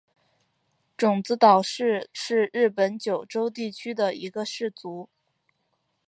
[0.97, 5.09] 种子岛氏是日本九州地区的一个氏族。